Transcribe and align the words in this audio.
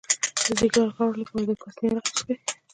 د 0.43 0.45
ځیګر 0.59 0.79
د 0.85 0.87
غوړ 0.95 1.11
لپاره 1.21 1.43
د 1.49 1.51
کاسني 1.61 1.87
عرق 1.91 2.05
وڅښئ 2.07 2.35